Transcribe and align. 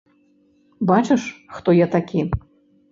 Бачыш, 0.93 1.29
хто 1.59 1.69
я 1.85 1.91
такі? 1.99 2.29